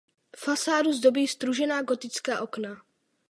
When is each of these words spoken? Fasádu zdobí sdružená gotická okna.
Fasádu 0.37 0.93
zdobí 0.93 1.27
sdružená 1.27 1.81
gotická 1.81 2.41
okna. 2.41 2.81